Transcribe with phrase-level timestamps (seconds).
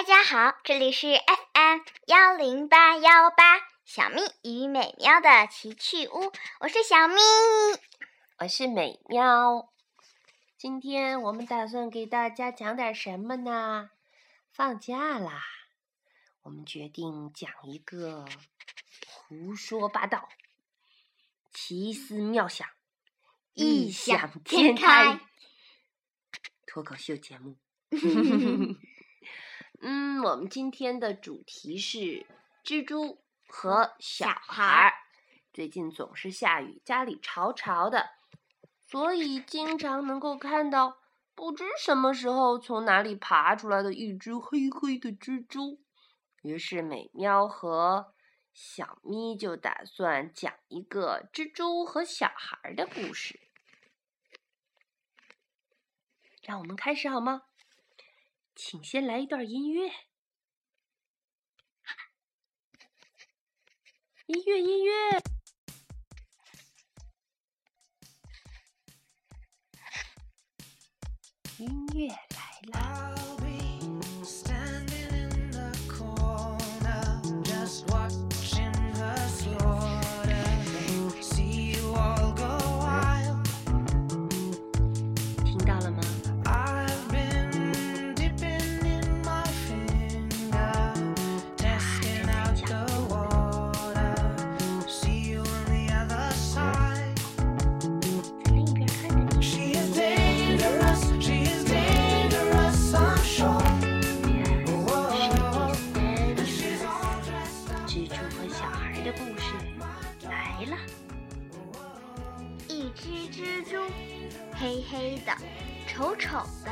[0.00, 7.16] 大家好，这里是 FM 幺零八幺八小咪与美妙的奇趣屋，我是小咪，
[8.38, 9.70] 我是美妙。
[10.56, 13.90] 今天我们打算给大家讲点什么呢？
[14.50, 15.42] 放假啦，
[16.44, 18.24] 我们决定讲一个
[19.06, 20.30] 胡说八道、
[21.52, 22.66] 奇思妙想、
[23.52, 25.20] 异想天开
[26.66, 27.58] 脱口秀节目。
[29.82, 32.26] 嗯，我们今天的主题是
[32.62, 34.92] 蜘蛛和小孩儿。
[35.54, 38.10] 最近总是下雨，家里潮潮的，
[38.86, 40.98] 所以经常能够看到
[41.34, 45.80] 不知什么时候从哪里爬出来的一只黑黑的蜘蛛。
[46.42, 48.12] 于是美喵和
[48.52, 53.40] 小咪就打算讲一个蜘蛛和小孩的故事。
[56.42, 57.44] 让我们开始好吗？
[58.62, 59.90] 请先来一段音乐，
[64.26, 64.92] 音乐，音乐，
[71.56, 73.09] 音乐来啦！
[109.02, 109.54] 的故事
[110.28, 110.76] 来了。
[112.68, 113.76] 一只蜘蛛，
[114.54, 115.32] 黑黑的，
[115.86, 116.70] 丑丑的，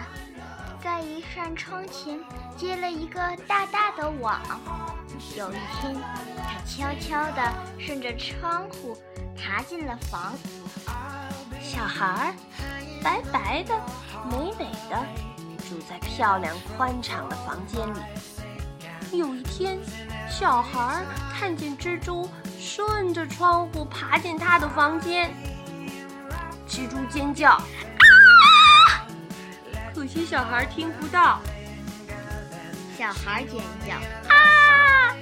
[0.80, 2.18] 在一扇窗前
[2.56, 4.40] 结了一个大大的网。
[5.36, 5.96] 有一天，
[6.36, 8.96] 它悄悄地顺着窗户
[9.36, 10.34] 爬进了房。
[11.61, 12.34] 小孩儿
[13.02, 13.74] 白白的、
[14.30, 15.05] 美美的，
[15.68, 17.98] 住在漂亮宽敞的房间里。
[19.13, 19.79] 有一天，
[20.29, 21.05] 小孩
[21.39, 22.29] 看见蜘蛛
[22.61, 25.33] 顺着窗户爬进他的房间，
[26.69, 27.63] 蜘蛛尖叫，啊！
[29.95, 31.41] 可惜小孩听不到。
[32.97, 33.95] 小孩尖叫，
[34.33, 35.17] 啊！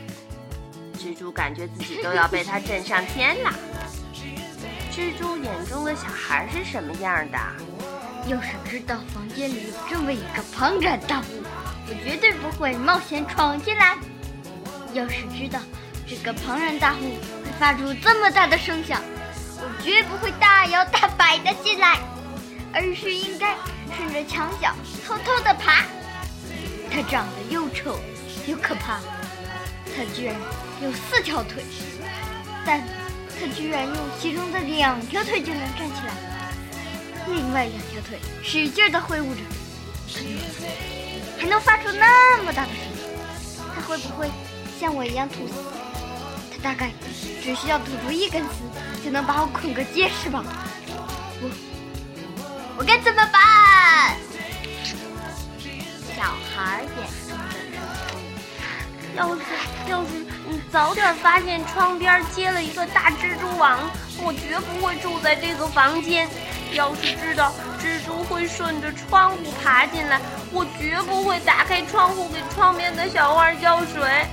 [0.98, 3.52] 蜘蛛感觉自己都要被他震上天了。
[4.90, 7.38] 蜘蛛眼中的小孩是什么样的？
[8.28, 11.44] 要是知道房间里有这么一个庞然大物，
[11.88, 13.96] 我绝对不会冒险闯进来。
[14.92, 15.60] 要是知道
[16.08, 19.00] 这个庞然大物会发出这么大的声响，
[19.60, 21.98] 我绝不会大摇大摆的进来，
[22.72, 23.54] 而是应该
[23.96, 24.74] 顺着墙角
[25.06, 25.84] 偷偷的爬。
[26.90, 28.00] 它长得又丑
[28.48, 28.98] 又可怕，
[29.94, 30.34] 它居然
[30.82, 31.62] 有四条腿，
[32.64, 32.82] 但
[33.38, 36.35] 它居然用其中的两条腿就能站起来。
[37.28, 39.40] 另外两条腿使劲地挥舞着，
[41.38, 42.92] 还能发出那么大的声音。
[43.74, 44.30] 它会不会
[44.80, 45.54] 像我一样吐丝？
[46.52, 46.90] 它大概
[47.42, 48.48] 只需要吐出一根丝，
[49.04, 50.44] 就能把我捆个结实吧？
[51.40, 51.50] 我
[52.78, 54.16] 我该怎么办？
[56.16, 56.22] 小
[56.54, 57.06] 孩眼，
[59.16, 59.42] 要是
[59.88, 60.08] 要是
[60.48, 63.78] 你早点发现窗边结了一个大蜘蛛网，
[64.22, 66.26] 我绝不会住在这个房间。
[66.72, 70.20] 要是知道蜘蛛会顺着窗户爬进来，
[70.52, 74.26] 我绝不会打开窗户给窗边的小花浇水。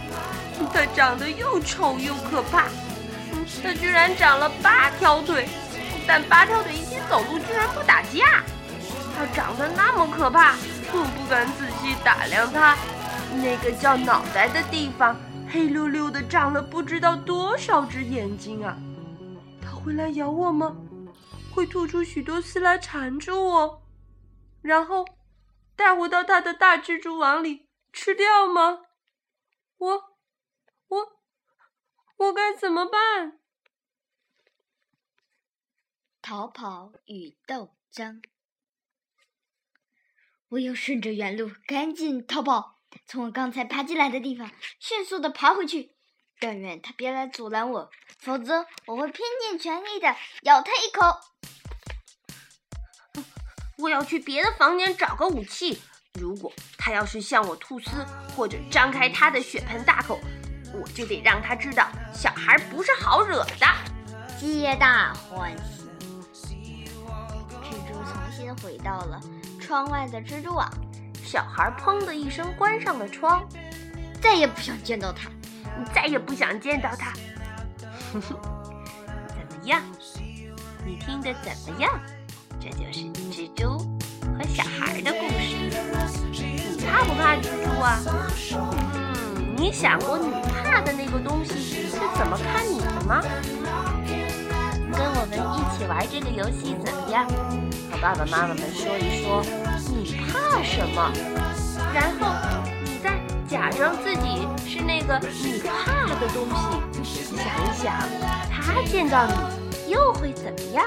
[0.73, 2.66] 它长得又丑又可怕，
[3.61, 5.47] 它居然长了八条腿，
[6.07, 8.44] 但八条腿一起走路居然不打架。
[9.15, 10.53] 它长得那么可怕，
[10.91, 12.75] 我不敢仔细打量它。
[13.35, 15.15] 那个叫脑袋的地方，
[15.51, 18.77] 黑溜溜的长了不知道多少只眼睛啊！
[19.61, 20.71] 它会来咬我吗？
[21.53, 23.88] 会吐出许多丝来缠住我，
[24.64, 25.06] 然后
[25.75, 28.86] 带回到他的大蜘蛛网里吃掉吗？
[29.77, 30.18] 我，
[30.88, 31.22] 我，
[32.18, 33.39] 我该怎么办？
[36.24, 38.24] 逃跑与斗争。
[40.50, 45.95] 我要顺着原路赶紧逃跑，从我刚才爬进来的地方迅速的爬回去。
[46.39, 47.89] 但愿他别来阻拦我，
[48.19, 51.19] 否则我会拼尽全力的咬他一口。
[53.77, 55.81] 我要去别的房间找个武器。
[56.19, 60.19] 如果他要是向我吐丝，或者张开他的血盆大口，
[60.74, 63.68] 我就得让他知道小孩不是好惹的。
[64.38, 65.88] 皆大欢喜。
[67.63, 69.19] 蜘蛛重新回到了
[69.59, 70.69] 窗外的蜘蛛网，
[71.24, 73.44] 小孩砰的一声关上了窗，
[74.21, 75.31] 再也不想见到他，
[75.77, 77.13] 你再也不想见到他。
[78.19, 79.81] 怎么样？
[80.86, 82.00] 你听得怎么样？
[82.60, 83.00] 这就是
[83.31, 83.77] 蜘蛛
[84.38, 85.56] 和小孩的故事。
[86.31, 88.00] 你怕不怕蜘蛛啊？
[88.94, 93.21] 嗯，你想过你怕的那个东西是怎么看你的吗？
[94.95, 97.25] 跟我们一起玩这个游戏怎么样？
[97.92, 99.44] 和爸爸妈妈们说一说
[99.92, 101.12] 你怕什么，
[101.94, 102.36] 然后
[103.53, 106.47] 假装自己是那个你怕的东
[107.03, 107.94] 西，想一想，
[108.50, 110.83] 他见到你又会怎么样？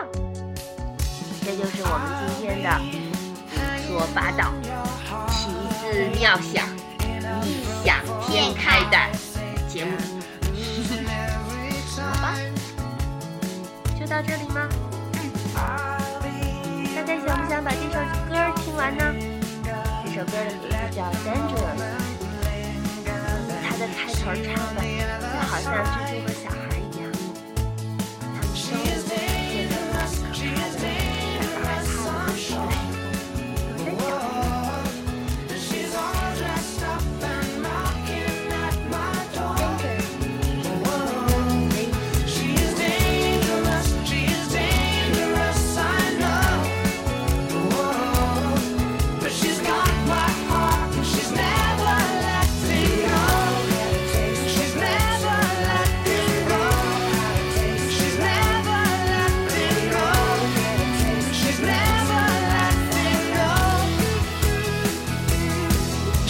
[1.45, 2.69] 这就是我们今天的
[3.87, 4.53] 胡说八道、
[5.31, 5.49] 奇
[5.79, 5.85] 思
[6.19, 6.67] 妙想、
[7.45, 8.99] 异想天开的
[9.69, 9.93] 节目。
[11.97, 12.35] 好吧，
[13.97, 14.69] 就到这里吗？
[16.97, 17.95] 大家想不想把这首
[18.29, 19.05] 歌听完呢？
[20.05, 21.79] 这首歌的名字叫《Dangerous》，
[23.95, 24.83] 开头唱的
[25.21, 26.06] 就好像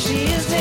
[0.06, 0.55] she is.